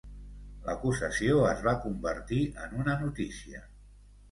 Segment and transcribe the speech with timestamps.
[0.69, 3.65] L'acusació es va convertir en una notícia.